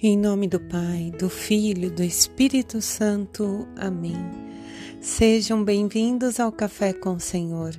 Em 0.00 0.16
nome 0.16 0.46
do 0.46 0.60
Pai, 0.60 1.12
do 1.18 1.28
Filho, 1.28 1.90
do 1.90 2.04
Espírito 2.04 2.80
Santo. 2.80 3.66
Amém. 3.76 4.14
Sejam 5.00 5.64
bem-vindos 5.64 6.38
ao 6.38 6.52
Café 6.52 6.92
com 6.92 7.14
o 7.14 7.20
Senhor. 7.20 7.74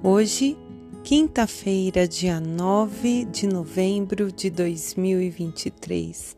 Hoje, 0.00 0.56
quinta-feira, 1.02 2.06
dia 2.06 2.38
9 2.38 3.24
de 3.24 3.48
novembro 3.48 4.30
de 4.30 4.50
2023. 4.50 6.36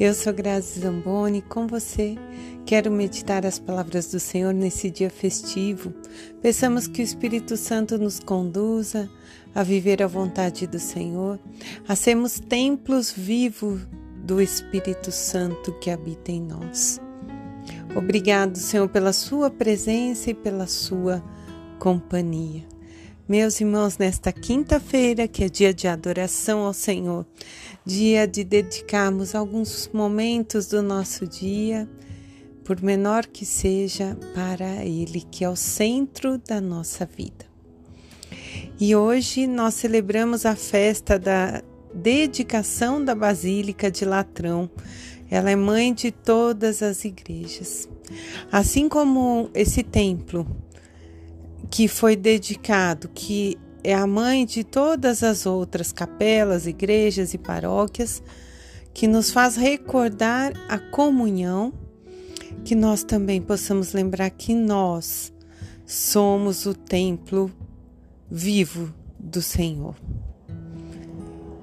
Eu 0.00 0.14
sou 0.14 0.32
Grazi 0.32 0.80
Zamboni, 0.80 1.42
com 1.42 1.66
você 1.66 2.16
quero 2.64 2.90
meditar 2.90 3.44
as 3.44 3.58
palavras 3.58 4.10
do 4.10 4.18
Senhor 4.18 4.54
nesse 4.54 4.90
dia 4.90 5.10
festivo. 5.10 5.92
Peçamos 6.40 6.86
que 6.86 7.02
o 7.02 7.04
Espírito 7.04 7.58
Santo 7.58 7.98
nos 7.98 8.18
conduza 8.18 9.10
a 9.54 9.62
viver 9.62 10.02
a 10.02 10.06
vontade 10.06 10.66
do 10.66 10.78
Senhor, 10.78 11.38
a 11.86 11.94
sermos 11.94 12.40
templos 12.40 13.12
vivos 13.12 13.82
do 14.22 14.40
Espírito 14.40 15.10
Santo 15.10 15.72
que 15.80 15.90
habita 15.90 16.30
em 16.30 16.40
nós. 16.40 17.00
Obrigado, 17.94 18.56
Senhor, 18.56 18.88
pela 18.88 19.12
Sua 19.12 19.50
presença 19.50 20.30
e 20.30 20.34
pela 20.34 20.66
Sua 20.66 21.22
companhia. 21.78 22.64
Meus 23.28 23.60
irmãos, 23.60 23.98
nesta 23.98 24.32
quinta-feira, 24.32 25.28
que 25.28 25.44
é 25.44 25.48
dia 25.48 25.74
de 25.74 25.86
adoração 25.86 26.60
ao 26.60 26.72
Senhor, 26.72 27.26
dia 27.84 28.26
de 28.26 28.44
dedicarmos 28.44 29.34
alguns 29.34 29.90
momentos 29.92 30.66
do 30.66 30.82
nosso 30.82 31.26
dia, 31.26 31.88
por 32.64 32.80
menor 32.82 33.26
que 33.26 33.44
seja, 33.44 34.16
para 34.34 34.84
Ele, 34.84 35.26
que 35.30 35.44
é 35.44 35.48
o 35.48 35.56
centro 35.56 36.38
da 36.38 36.60
nossa 36.60 37.04
vida. 37.04 37.46
E 38.80 38.94
hoje 38.96 39.46
nós 39.46 39.74
celebramos 39.74 40.44
a 40.44 40.56
festa 40.56 41.18
da 41.18 41.62
dedicação 41.94 43.04
da 43.04 43.14
Basílica 43.14 43.90
de 43.90 44.04
Latrão. 44.04 44.70
Ela 45.30 45.50
é 45.50 45.56
mãe 45.56 45.92
de 45.94 46.10
todas 46.10 46.82
as 46.82 47.04
igrejas. 47.04 47.88
Assim 48.50 48.88
como 48.88 49.50
esse 49.54 49.82
templo 49.82 50.46
que 51.70 51.88
foi 51.88 52.16
dedicado, 52.16 53.08
que 53.14 53.56
é 53.82 53.94
a 53.94 54.06
mãe 54.06 54.44
de 54.44 54.62
todas 54.62 55.22
as 55.22 55.46
outras 55.46 55.90
capelas, 55.90 56.66
igrejas 56.66 57.32
e 57.32 57.38
paróquias, 57.38 58.22
que 58.92 59.06
nos 59.06 59.30
faz 59.30 59.56
recordar 59.56 60.52
a 60.68 60.78
comunhão, 60.78 61.72
que 62.64 62.74
nós 62.74 63.02
também 63.02 63.40
possamos 63.40 63.92
lembrar 63.92 64.28
que 64.30 64.54
nós 64.54 65.32
somos 65.86 66.66
o 66.66 66.74
templo 66.74 67.50
vivo 68.30 68.92
do 69.18 69.40
Senhor 69.40 69.96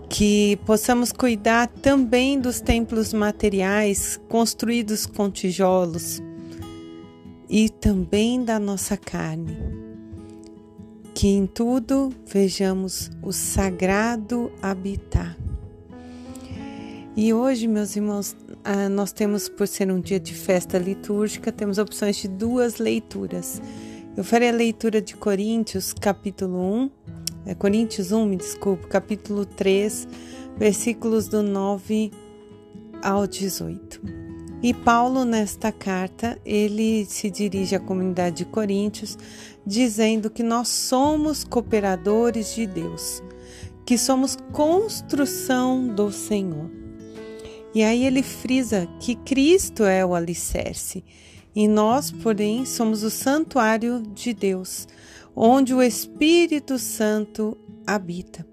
que 0.10 0.58
possamos 0.66 1.12
cuidar 1.12 1.68
também 1.68 2.40
dos 2.40 2.60
templos 2.60 3.14
materiais 3.14 4.20
construídos 4.28 5.06
com 5.06 5.30
tijolos 5.30 6.20
e 7.48 7.70
também 7.70 8.44
da 8.44 8.60
nossa 8.60 8.98
carne. 8.98 9.56
Que 11.14 11.28
em 11.28 11.46
tudo 11.46 12.12
vejamos 12.26 13.12
o 13.22 13.32
sagrado 13.32 14.52
habitar. 14.62 15.38
E 17.16 17.34
hoje, 17.34 17.68
meus 17.68 17.96
irmãos, 17.96 18.36
ah, 18.64 18.88
nós 18.88 19.12
temos, 19.12 19.50
por 19.50 19.68
ser 19.68 19.92
um 19.92 20.00
dia 20.00 20.20
de 20.20 20.34
festa 20.34 20.78
litúrgica, 20.78 21.52
temos 21.52 21.78
opções 21.78 22.16
de 22.16 22.28
duas 22.28 22.78
leituras. 22.78 23.62
Eu 24.16 24.24
farei 24.24 24.50
a 24.50 24.54
leitura 24.54 25.02
de 25.02 25.16
Coríntios, 25.16 25.92
capítulo 25.92 26.58
1, 26.58 26.92
é 27.46 27.56
Coríntios 27.56 28.12
1, 28.12 28.26
me 28.26 28.36
desculpe, 28.36 28.88
capítulo 28.88 29.46
3, 29.46 30.08
versículos 30.58 31.28
do 31.28 31.42
9 31.42 32.12
ao 33.02 33.26
18. 33.26 34.02
E 34.62 34.74
Paulo, 34.74 35.24
nesta 35.24 35.72
carta, 35.72 36.38
ele 36.46 37.06
se 37.06 37.30
dirige 37.30 37.76
à 37.76 37.80
comunidade 37.80 38.38
de 38.38 38.46
Coríntios, 38.46 39.18
dizendo 39.66 40.30
que 40.30 40.44
nós 40.44 40.68
somos 40.68 41.44
cooperadores 41.44 42.54
de 42.54 42.68
Deus, 42.68 43.24
que 43.86 43.98
somos 43.98 44.38
construção 44.52 45.88
do 45.88 46.12
Senhor. 46.12 46.70
E 47.74 47.84
aí 47.84 48.06
ele 48.06 48.22
frisa 48.22 48.88
que 49.00 49.16
Cristo 49.16 49.86
é 49.86 50.06
o 50.06 50.14
alicerce 50.14 51.04
e 51.56 51.68
nós, 51.68 52.12
porém, 52.12 52.66
somos 52.66 53.04
o 53.04 53.10
santuário 53.10 54.04
de 54.14 54.34
Deus 54.34 54.88
onde 55.42 55.74
o 55.74 55.82
Espírito 55.82 56.78
Santo 56.78 57.58
habita. 57.88 58.46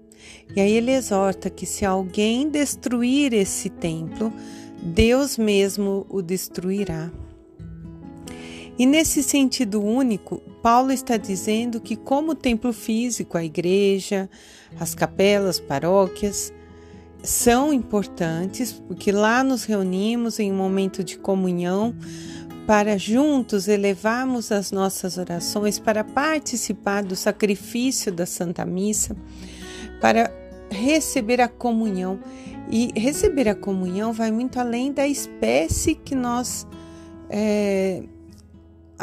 E 0.55 0.61
aí 0.61 0.71
ele 0.71 0.91
exorta 0.91 1.49
que 1.49 1.65
se 1.65 1.85
alguém 1.85 2.49
destruir 2.49 3.33
esse 3.33 3.69
templo, 3.69 4.31
Deus 4.81 5.37
mesmo 5.37 6.05
o 6.07 6.21
destruirá. 6.21 7.11
E 8.79 8.85
nesse 8.85 9.21
sentido 9.21 9.83
único, 9.83 10.37
Paulo 10.61 10.93
está 10.93 11.17
dizendo 11.17 11.81
que, 11.81 11.97
como 11.97 12.31
o 12.31 12.35
templo 12.35 12.71
físico, 12.71 13.37
a 13.37 13.43
igreja, 13.43 14.29
as 14.79 14.95
capelas, 14.95 15.59
paróquias, 15.59 16.53
são 17.21 17.73
importantes, 17.73 18.71
porque 18.71 19.11
lá 19.11 19.43
nos 19.43 19.65
reunimos 19.65 20.39
em 20.39 20.53
um 20.53 20.55
momento 20.55 21.03
de 21.03 21.17
comunhão, 21.17 21.93
para 22.67 22.97
juntos 22.97 23.69
elevarmos 23.69 24.51
as 24.51 24.73
nossas 24.73 25.17
orações, 25.17 25.79
para 25.79 26.03
participar 26.03 27.01
do 27.01 27.15
sacrifício 27.15 28.11
da 28.11 28.25
Santa 28.25 28.65
Missa, 28.65 29.15
para 30.01 30.29
receber 30.69 31.39
a 31.39 31.47
comunhão. 31.47 32.19
E 32.69 32.91
receber 32.99 33.47
a 33.47 33.55
comunhão 33.55 34.11
vai 34.11 34.29
muito 34.29 34.59
além 34.59 34.91
da 34.91 35.07
espécie 35.07 35.95
que 35.95 36.13
nós 36.13 36.67
é, 37.29 38.03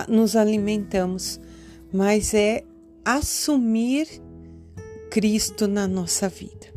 nos 0.07 0.37
alimentamos, 0.37 1.41
mas 1.91 2.35
é 2.35 2.63
assumir 3.03 4.07
Cristo 5.11 5.67
na 5.67 5.89
nossa 5.89 6.29
vida. 6.29 6.75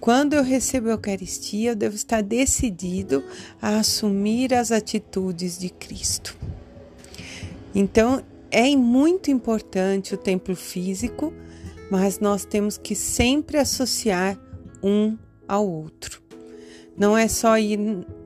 Quando 0.00 0.34
eu 0.34 0.42
recebo 0.42 0.88
a 0.88 0.92
Eucaristia, 0.92 1.72
eu 1.72 1.76
devo 1.76 1.94
estar 1.94 2.22
decidido 2.22 3.22
a 3.60 3.78
assumir 3.78 4.54
as 4.54 4.72
atitudes 4.72 5.58
de 5.58 5.68
Cristo. 5.68 6.36
Então, 7.74 8.22
é 8.50 8.74
muito 8.74 9.30
importante 9.30 10.14
o 10.14 10.18
templo 10.18 10.56
físico, 10.56 11.32
mas 11.90 12.18
nós 12.18 12.44
temos 12.44 12.76
que 12.76 12.94
sempre 12.94 13.58
associar 13.58 14.38
um 14.82 15.16
ao 15.46 15.68
outro. 15.68 16.22
Não 16.96 17.16
é 17.16 17.28
só 17.28 17.58
ir 17.58 17.78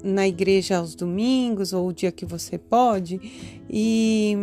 na 0.02 0.26
igreja 0.26 0.78
aos 0.78 0.94
domingos 0.94 1.72
ou 1.72 1.88
o 1.88 1.92
dia 1.92 2.10
que 2.10 2.24
você 2.24 2.58
pode 2.58 3.20
e 3.70 4.36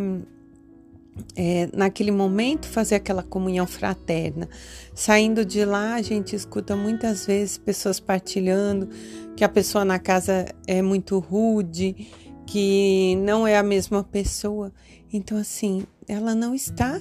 é, 1.35 1.69
naquele 1.73 2.11
momento 2.11 2.67
fazer 2.67 2.95
aquela 2.95 3.23
comunhão 3.23 3.67
fraterna. 3.67 4.47
Saindo 4.93 5.45
de 5.45 5.63
lá, 5.65 5.95
a 5.95 6.01
gente 6.01 6.35
escuta 6.35 6.75
muitas 6.75 7.25
vezes 7.25 7.57
pessoas 7.57 7.99
partilhando 7.99 8.89
que 9.35 9.43
a 9.43 9.49
pessoa 9.49 9.85
na 9.85 9.99
casa 9.99 10.45
é 10.67 10.81
muito 10.81 11.19
rude, 11.19 12.07
que 12.45 13.15
não 13.17 13.47
é 13.47 13.57
a 13.57 13.63
mesma 13.63 14.03
pessoa. 14.03 14.73
Então, 15.11 15.37
assim, 15.37 15.83
ela 16.07 16.35
não 16.35 16.53
está 16.53 16.99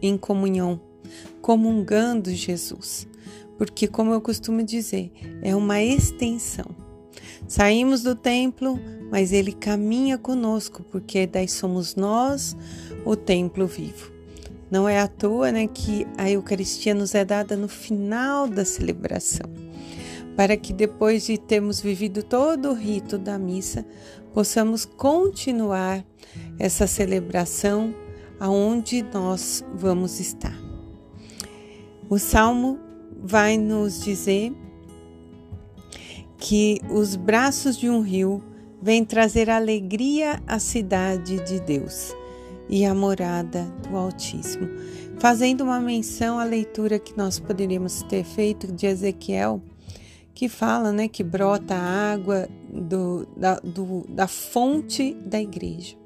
em 0.00 0.16
comunhão, 0.16 0.80
comungando 1.40 2.30
Jesus. 2.30 3.08
Porque, 3.56 3.88
como 3.88 4.12
eu 4.12 4.20
costumo 4.20 4.62
dizer, 4.62 5.10
é 5.42 5.54
uma 5.56 5.82
extensão. 5.82 6.87
Saímos 7.48 8.02
do 8.02 8.14
templo, 8.14 8.78
mas 9.10 9.32
ele 9.32 9.52
caminha 9.52 10.18
conosco, 10.18 10.82
porque 10.82 11.26
daí 11.26 11.48
somos 11.48 11.96
nós 11.96 12.54
o 13.06 13.16
templo 13.16 13.66
vivo. 13.66 14.12
Não 14.70 14.86
é 14.86 15.00
à 15.00 15.08
toa 15.08 15.50
né, 15.50 15.66
que 15.66 16.06
a 16.18 16.30
Eucaristia 16.30 16.92
nos 16.92 17.14
é 17.14 17.24
dada 17.24 17.56
no 17.56 17.66
final 17.66 18.46
da 18.46 18.66
celebração, 18.66 19.46
para 20.36 20.58
que 20.58 20.74
depois 20.74 21.24
de 21.24 21.38
termos 21.38 21.80
vivido 21.80 22.22
todo 22.22 22.68
o 22.68 22.74
rito 22.74 23.16
da 23.16 23.38
missa, 23.38 23.82
possamos 24.34 24.84
continuar 24.84 26.04
essa 26.58 26.86
celebração 26.86 27.94
aonde 28.38 29.02
nós 29.02 29.64
vamos 29.74 30.20
estar. 30.20 30.56
O 32.10 32.18
salmo 32.18 32.78
vai 33.22 33.56
nos 33.56 34.04
dizer 34.04 34.52
que 36.38 36.80
os 36.88 37.16
braços 37.16 37.76
de 37.76 37.90
um 37.90 38.00
rio 38.00 38.42
vem 38.80 39.04
trazer 39.04 39.50
alegria 39.50 40.40
à 40.46 40.58
cidade 40.58 41.44
de 41.44 41.60
Deus 41.60 42.14
e 42.68 42.84
à 42.84 42.94
morada 42.94 43.64
do 43.88 43.96
Altíssimo. 43.96 44.68
Fazendo 45.18 45.64
uma 45.64 45.80
menção 45.80 46.38
à 46.38 46.44
leitura 46.44 46.98
que 46.98 47.16
nós 47.16 47.40
poderíamos 47.40 48.02
ter 48.02 48.22
feito 48.22 48.70
de 48.70 48.86
Ezequiel, 48.86 49.60
que 50.32 50.48
fala 50.48 50.92
né, 50.92 51.08
que 51.08 51.24
brota 51.24 51.74
a 51.74 52.12
água 52.12 52.48
do, 52.72 53.26
da, 53.36 53.58
do, 53.58 54.06
da 54.08 54.28
fonte 54.28 55.14
da 55.14 55.40
igreja, 55.40 55.96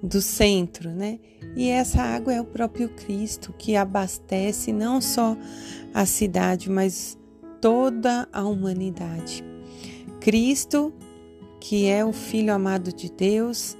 do 0.00 0.22
centro, 0.22 0.90
né? 0.90 1.18
E 1.56 1.68
essa 1.68 2.00
água 2.00 2.32
é 2.32 2.40
o 2.40 2.44
próprio 2.44 2.88
Cristo 2.90 3.52
que 3.58 3.74
abastece 3.74 4.72
não 4.72 5.00
só 5.00 5.36
a 5.92 6.06
cidade, 6.06 6.70
mas 6.70 7.18
toda 7.60 8.28
a 8.32 8.42
humanidade. 8.42 9.44
Cristo, 10.20 10.92
que 11.60 11.86
é 11.86 12.04
o 12.04 12.12
Filho 12.12 12.52
amado 12.52 12.92
de 12.92 13.10
Deus, 13.10 13.76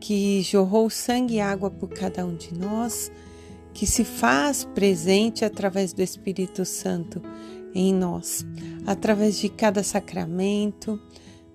que 0.00 0.42
jorrou 0.42 0.90
sangue 0.90 1.36
e 1.36 1.40
água 1.40 1.70
por 1.70 1.88
cada 1.88 2.24
um 2.24 2.36
de 2.36 2.52
nós, 2.54 3.10
que 3.72 3.86
se 3.86 4.04
faz 4.04 4.64
presente 4.64 5.44
através 5.44 5.92
do 5.92 6.02
Espírito 6.02 6.64
Santo 6.64 7.20
em 7.74 7.92
nós, 7.92 8.46
através 8.86 9.38
de 9.38 9.48
cada 9.48 9.82
sacramento, 9.82 11.00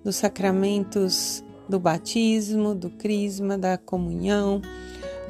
dos 0.03 0.15
sacramentos 0.17 1.43
do 1.67 1.79
batismo, 1.79 2.73
do 2.73 2.89
crisma, 2.89 3.57
da 3.57 3.77
comunhão, 3.77 4.61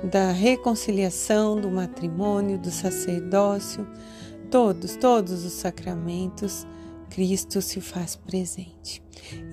da 0.04 0.32
reconciliação, 0.32 1.60
do 1.60 1.70
matrimônio, 1.70 2.58
do 2.58 2.72
sacerdócio, 2.72 3.86
todos, 4.50 4.96
todos 4.96 5.46
os 5.46 5.54
sacramentos, 5.54 6.66
Cristo 7.10 7.62
se 7.62 7.80
faz 7.80 8.16
presente. 8.16 9.02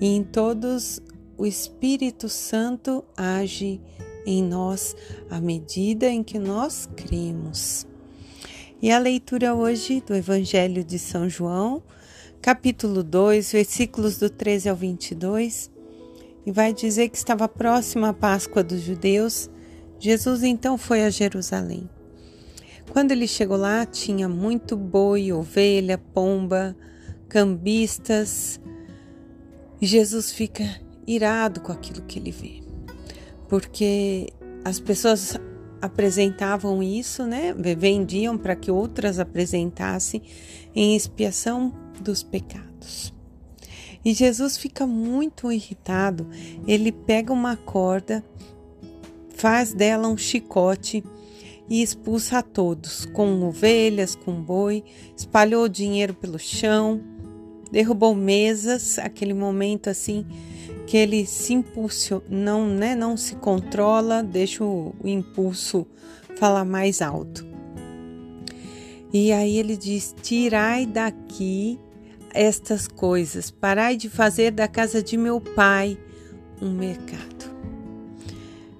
E 0.01 0.07
em 0.07 0.23
todos 0.23 1.01
o 1.37 1.45
Espírito 1.45 2.27
Santo 2.27 3.03
age 3.15 3.79
em 4.25 4.43
nós 4.43 4.95
à 5.29 5.39
medida 5.39 6.07
em 6.07 6.23
que 6.23 6.39
nós 6.39 6.89
cremos. 6.95 7.87
E 8.81 8.91
a 8.91 8.99
leitura 8.99 9.55
hoje 9.55 10.01
do 10.01 10.13
Evangelho 10.15 10.83
de 10.83 10.99
São 10.99 11.29
João, 11.29 11.81
capítulo 12.41 13.03
2, 13.03 13.51
versículos 13.51 14.17
do 14.17 14.29
13 14.29 14.69
ao 14.69 14.75
22, 14.75 15.71
e 16.45 16.51
vai 16.51 16.73
dizer 16.73 17.09
que 17.09 17.17
estava 17.17 17.47
próxima 17.47 18.09
a 18.09 18.13
Páscoa 18.13 18.63
dos 18.63 18.81
judeus. 18.81 19.49
Jesus 19.99 20.43
então 20.43 20.77
foi 20.77 21.03
a 21.03 21.09
Jerusalém. 21.09 21.89
Quando 22.91 23.11
ele 23.11 23.27
chegou 23.27 23.57
lá, 23.57 23.85
tinha 23.85 24.27
muito 24.27 24.75
boi, 24.75 25.31
ovelha, 25.31 25.97
pomba, 25.97 26.75
cambistas. 27.27 28.59
Jesus 29.81 30.31
fica 30.31 30.63
irado 31.05 31.61
com 31.61 31.71
aquilo 31.71 32.01
que 32.01 32.19
ele 32.19 32.31
vê, 32.31 32.61
porque 33.47 34.27
as 34.65 34.79
pessoas 34.79 35.39
apresentavam 35.81 36.81
isso, 36.81 37.23
né? 37.25 37.53
Vendiam 37.77 38.37
para 38.37 38.55
que 38.55 38.71
outras 38.71 39.19
apresentassem 39.19 40.21
em 40.75 40.95
expiação 40.95 41.73
dos 42.01 42.23
pecados. 42.23 43.13
E 44.03 44.13
Jesus 44.13 44.57
fica 44.57 44.87
muito 44.87 45.51
irritado. 45.51 46.27
Ele 46.67 46.91
pega 46.91 47.33
uma 47.33 47.55
corda, 47.55 48.23
faz 49.35 49.73
dela 49.73 50.07
um 50.07 50.17
chicote 50.17 51.03
e 51.69 51.81
expulsa 51.81 52.39
a 52.39 52.41
todos, 52.41 53.05
com 53.05 53.43
ovelhas, 53.43 54.15
com 54.15 54.41
boi, 54.41 54.83
espalhou 55.15 55.67
dinheiro 55.67 56.13
pelo 56.13 56.39
chão, 56.39 57.01
derrubou 57.71 58.15
mesas, 58.15 58.97
aquele 58.97 59.33
momento 59.33 59.89
assim 59.89 60.25
que 60.85 60.95
ele 60.95 61.25
se 61.25 61.53
impulsiona, 61.53 62.23
não, 62.29 62.65
né, 62.65 62.95
não 62.95 63.17
se 63.17 63.35
controla, 63.35 64.23
deixa 64.23 64.63
o, 64.63 64.95
o 65.03 65.07
impulso 65.07 65.85
falar 66.37 66.63
mais 66.63 67.01
alto. 67.01 67.45
E 69.13 69.31
aí 69.31 69.57
ele 69.57 69.75
diz: 69.75 70.15
Tirai 70.21 70.85
daqui 70.85 71.79
estas 72.33 72.87
coisas, 72.87 73.51
parai 73.51 73.97
de 73.97 74.09
fazer 74.09 74.51
da 74.51 74.67
casa 74.67 75.01
de 75.01 75.17
meu 75.17 75.41
pai 75.41 75.97
um 76.61 76.71
mercado. 76.71 77.36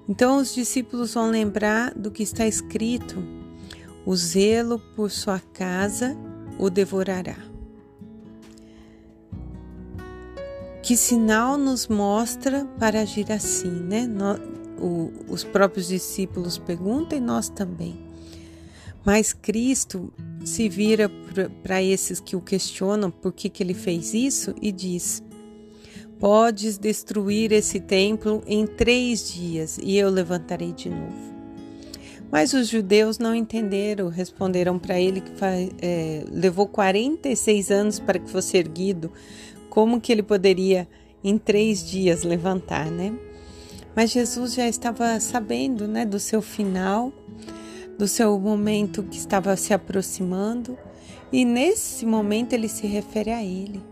Então 0.08 0.38
os 0.38 0.54
discípulos 0.54 1.14
vão 1.14 1.30
lembrar 1.30 1.92
do 1.94 2.10
que 2.10 2.22
está 2.22 2.46
escrito: 2.46 3.22
o 4.06 4.16
zelo 4.16 4.78
por 4.96 5.10
sua 5.10 5.38
casa 5.38 6.16
o 6.58 6.70
devorará. 6.70 7.36
Que 10.82 10.96
sinal 10.96 11.58
nos 11.58 11.86
mostra 11.86 12.64
para 12.78 13.02
agir 13.02 13.30
assim, 13.30 13.70
né? 13.70 14.08
O, 14.80 15.12
os 15.28 15.44
próprios 15.44 15.88
discípulos 15.88 16.56
perguntam 16.56 17.18
e 17.18 17.20
nós 17.20 17.50
também. 17.50 18.08
Mas 19.04 19.32
Cristo 19.32 20.12
se 20.44 20.68
vira 20.68 21.10
para 21.62 21.82
esses 21.82 22.20
que 22.20 22.36
o 22.36 22.40
questionam 22.40 23.10
por 23.10 23.32
que, 23.32 23.48
que 23.48 23.62
ele 23.62 23.74
fez 23.74 24.14
isso 24.14 24.54
e 24.62 24.72
diz: 24.72 25.22
Podes 26.18 26.78
destruir 26.78 27.52
esse 27.52 27.78
templo 27.78 28.42
em 28.46 28.66
três 28.66 29.32
dias 29.32 29.78
e 29.80 29.96
eu 29.96 30.10
levantarei 30.10 30.72
de 30.72 30.90
novo. 30.90 31.28
Mas 32.30 32.52
os 32.52 32.68
judeus 32.68 33.18
não 33.18 33.34
entenderam, 33.34 34.08
responderam 34.08 34.78
para 34.78 35.00
ele 35.00 35.20
que 35.20 35.32
é, 35.80 36.24
levou 36.30 36.66
46 36.66 37.70
anos 37.70 37.98
para 38.00 38.18
que 38.18 38.30
fosse 38.30 38.56
erguido, 38.56 39.10
como 39.70 40.00
que 40.00 40.12
ele 40.12 40.22
poderia 40.22 40.88
em 41.22 41.38
três 41.38 41.88
dias 41.88 42.24
levantar, 42.24 42.90
né? 42.90 43.14
Mas 43.94 44.10
Jesus 44.10 44.54
já 44.54 44.68
estava 44.68 45.18
sabendo, 45.20 45.88
né, 45.88 46.04
do 46.04 46.20
seu 46.20 46.42
final, 46.42 47.12
do 47.98 48.06
seu 48.06 48.38
momento 48.38 49.02
que 49.02 49.16
estava 49.16 49.56
se 49.56 49.72
aproximando, 49.72 50.78
e 51.32 51.44
nesse 51.44 52.06
momento 52.06 52.52
ele 52.52 52.68
se 52.68 52.86
refere 52.86 53.30
a 53.30 53.42
ele. 53.42 53.82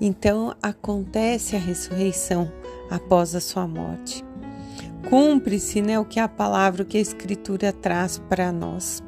Então 0.00 0.54
acontece 0.62 1.56
a 1.56 1.58
ressurreição 1.58 2.50
após 2.90 3.34
a 3.34 3.40
sua 3.40 3.66
morte. 3.66 4.24
Cumpre-se 5.08 5.80
né, 5.82 5.98
o 5.98 6.04
que 6.04 6.20
a 6.20 6.28
palavra, 6.28 6.82
o 6.82 6.86
que 6.86 6.98
a 6.98 7.00
Escritura 7.00 7.72
traz 7.72 8.18
para 8.18 8.52
nós. 8.52 9.02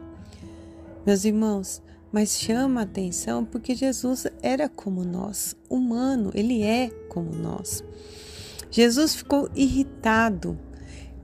Meus 1.06 1.24
irmãos, 1.24 1.82
mas 2.12 2.38
chama 2.38 2.80
a 2.80 2.84
atenção 2.84 3.44
porque 3.44 3.74
Jesus 3.74 4.26
era 4.42 4.68
como 4.68 5.04
nós, 5.04 5.54
humano, 5.68 6.30
ele 6.34 6.62
é 6.62 6.90
como 7.08 7.30
nós. 7.32 7.84
Jesus 8.70 9.14
ficou 9.14 9.48
irritado, 9.54 10.58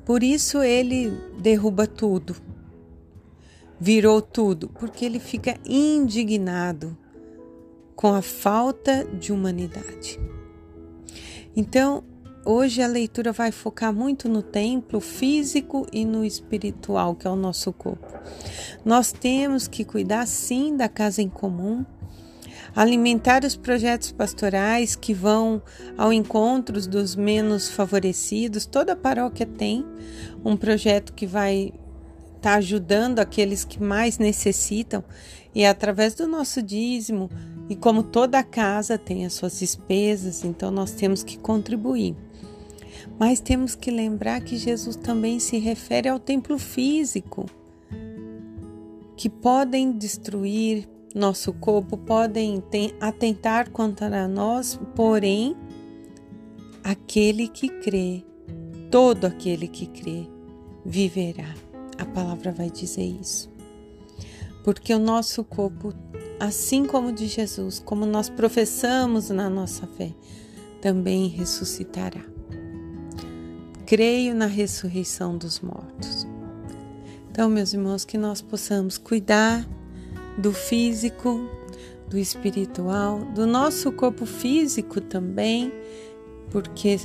por 0.04 0.22
isso 0.22 0.62
ele 0.62 1.10
derruba 1.40 1.86
tudo, 1.86 2.36
virou 3.78 4.20
tudo, 4.22 4.68
porque 4.68 5.04
ele 5.04 5.18
fica 5.18 5.56
indignado 5.64 6.96
com 7.96 8.12
a 8.12 8.20
falta 8.20 9.04
de 9.06 9.32
humanidade. 9.32 10.20
Então, 11.56 12.04
hoje 12.44 12.82
a 12.82 12.86
leitura 12.86 13.32
vai 13.32 13.50
focar 13.50 13.92
muito 13.92 14.28
no 14.28 14.42
templo 14.42 15.00
físico 15.00 15.86
e 15.90 16.04
no 16.04 16.22
espiritual, 16.22 17.14
que 17.14 17.26
é 17.26 17.30
o 17.30 17.34
nosso 17.34 17.72
corpo. 17.72 18.06
Nós 18.84 19.10
temos 19.12 19.66
que 19.66 19.82
cuidar 19.82 20.26
sim 20.26 20.76
da 20.76 20.88
casa 20.88 21.22
em 21.22 21.28
comum, 21.30 21.84
alimentar 22.74 23.42
os 23.42 23.56
projetos 23.56 24.12
pastorais 24.12 24.94
que 24.94 25.14
vão 25.14 25.62
ao 25.96 26.12
encontro 26.12 26.78
dos 26.86 27.16
menos 27.16 27.70
favorecidos. 27.70 28.66
Toda 28.66 28.94
paróquia 28.94 29.46
tem 29.46 29.82
um 30.44 30.54
projeto 30.54 31.14
que 31.14 31.26
vai 31.26 31.72
estar 32.36 32.50
tá 32.52 32.54
ajudando 32.56 33.18
aqueles 33.18 33.64
que 33.64 33.82
mais 33.82 34.18
necessitam 34.18 35.02
e 35.56 35.62
é 35.62 35.70
através 35.70 36.14
do 36.14 36.28
nosso 36.28 36.60
dízimo 36.60 37.30
e 37.66 37.74
como 37.74 38.02
toda 38.02 38.42
casa 38.42 38.98
tem 38.98 39.24
as 39.24 39.32
suas 39.32 39.58
despesas, 39.58 40.44
então 40.44 40.70
nós 40.70 40.90
temos 40.90 41.24
que 41.24 41.38
contribuir. 41.38 42.14
Mas 43.18 43.40
temos 43.40 43.74
que 43.74 43.90
lembrar 43.90 44.42
que 44.42 44.58
Jesus 44.58 44.96
também 44.96 45.40
se 45.40 45.56
refere 45.56 46.10
ao 46.10 46.20
templo 46.20 46.58
físico, 46.58 47.46
que 49.16 49.30
podem 49.30 49.92
destruir 49.92 50.86
nosso 51.14 51.54
corpo, 51.54 51.96
podem 51.96 52.62
atentar 53.00 53.70
contra 53.70 54.28
nós, 54.28 54.78
porém, 54.94 55.56
aquele 56.84 57.48
que 57.48 57.70
crê, 57.80 58.22
todo 58.90 59.24
aquele 59.24 59.66
que 59.66 59.86
crê, 59.86 60.28
viverá. 60.84 61.54
A 61.96 62.04
palavra 62.04 62.52
vai 62.52 62.68
dizer 62.68 63.06
isso. 63.06 63.55
Porque 64.66 64.92
o 64.92 64.98
nosso 64.98 65.44
corpo 65.44 65.94
assim 66.40 66.86
como 66.86 67.12
de 67.12 67.28
Jesus, 67.28 67.78
como 67.78 68.04
nós 68.04 68.28
professamos 68.28 69.30
na 69.30 69.48
nossa 69.48 69.86
fé, 69.86 70.12
também 70.82 71.28
ressuscitará. 71.28 72.20
Creio 73.86 74.34
na 74.34 74.46
ressurreição 74.46 75.38
dos 75.38 75.60
mortos. 75.60 76.26
Então, 77.30 77.48
meus 77.48 77.72
irmãos, 77.72 78.04
que 78.04 78.18
nós 78.18 78.42
possamos 78.42 78.98
cuidar 78.98 79.64
do 80.36 80.52
físico, 80.52 81.48
do 82.10 82.18
espiritual, 82.18 83.20
do 83.36 83.46
nosso 83.46 83.92
corpo 83.92 84.26
físico 84.26 85.00
também, 85.00 85.72
porque 86.50 86.98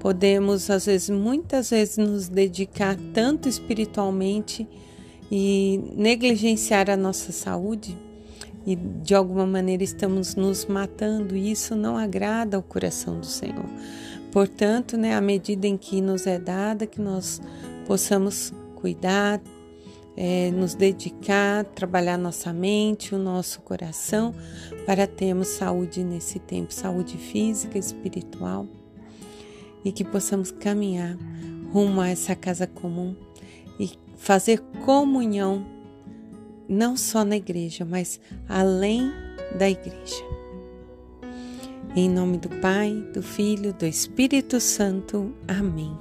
podemos, 0.00 0.68
às 0.70 0.86
vezes, 0.86 1.10
muitas 1.10 1.70
vezes, 1.70 1.98
nos 1.98 2.28
dedicar 2.28 2.96
tanto 3.14 3.48
espiritualmente 3.48 4.68
e 5.30 5.80
negligenciar 5.94 6.88
a 6.90 6.96
nossa 6.96 7.32
saúde 7.32 7.96
e 8.66 8.74
de 8.74 9.14
alguma 9.14 9.46
maneira 9.46 9.84
estamos 9.84 10.34
nos 10.34 10.66
matando, 10.66 11.36
e 11.36 11.52
isso 11.52 11.76
não 11.76 11.96
agrada 11.96 12.56
ao 12.56 12.62
coração 12.62 13.20
do 13.20 13.26
Senhor. 13.26 13.64
Portanto, 14.32 14.96
né, 14.96 15.14
à 15.14 15.20
medida 15.20 15.68
em 15.68 15.76
que 15.76 16.00
nos 16.00 16.26
é 16.26 16.36
dada, 16.36 16.84
que 16.84 17.00
nós 17.00 17.40
possamos 17.86 18.52
cuidar, 18.74 19.40
é, 20.16 20.50
nos 20.50 20.74
dedicar, 20.74 21.64
trabalhar 21.64 22.18
nossa 22.18 22.52
mente, 22.52 23.14
o 23.14 23.18
nosso 23.18 23.60
coração, 23.60 24.34
para 24.84 25.06
termos 25.06 25.48
saúde 25.48 26.02
nesse 26.02 26.40
tempo, 26.40 26.74
saúde 26.74 27.16
física, 27.16 27.78
espiritual, 27.78 28.66
e 29.84 29.92
que 29.92 30.02
possamos 30.02 30.50
caminhar 30.50 31.16
rumo 31.72 32.00
a 32.00 32.08
essa 32.08 32.34
casa 32.34 32.66
comum 32.66 33.14
e 33.78 33.90
fazer 34.16 34.60
comunhão, 34.84 35.64
não 36.68 36.96
só 36.96 37.24
na 37.24 37.36
igreja, 37.36 37.84
mas 37.84 38.20
além 38.48 39.12
da 39.58 39.70
igreja. 39.70 40.24
Em 41.94 42.10
nome 42.10 42.38
do 42.38 42.48
Pai, 42.60 42.92
do 43.14 43.22
Filho, 43.22 43.72
do 43.72 43.86
Espírito 43.86 44.60
Santo. 44.60 45.32
Amém. 45.48 45.96